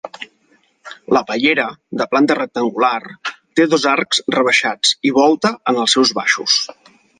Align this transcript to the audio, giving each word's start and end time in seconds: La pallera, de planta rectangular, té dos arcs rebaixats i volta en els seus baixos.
La 1.17 1.21
pallera, 1.31 1.65
de 2.01 2.07
planta 2.13 2.37
rectangular, 2.39 3.13
té 3.61 3.69
dos 3.75 3.87
arcs 3.93 4.25
rebaixats 4.39 4.97
i 5.11 5.15
volta 5.21 5.55
en 5.75 5.81
els 5.85 5.97
seus 5.99 6.17
baixos. 6.23 6.61